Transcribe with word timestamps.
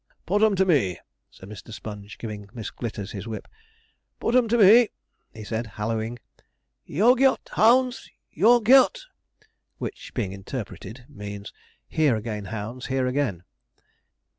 'Put 0.25 0.41
'em 0.41 0.55
to 0.55 0.65
me,' 0.65 0.97
said 1.29 1.47
Mr. 1.47 1.71
Sponge, 1.71 2.17
giving 2.17 2.49
Miss 2.55 2.71
Glitters 2.71 3.11
his 3.11 3.27
whip; 3.27 3.47
'put 4.19 4.33
'em 4.33 4.47
to 4.47 4.57
me!' 4.57 4.89
said 5.43 5.67
he, 5.67 5.71
hallooing, 5.75 6.17
'Yor 6.87 7.15
geot, 7.15 7.49
hounds! 7.51 8.09
yor 8.31 8.61
geot!' 8.63 9.05
which, 9.77 10.15
being 10.15 10.31
interpreted, 10.31 11.05
means, 11.07 11.53
'here 11.87 12.15
again, 12.15 12.45
hounds! 12.45 12.87
here 12.87 13.05
again!' 13.05 13.43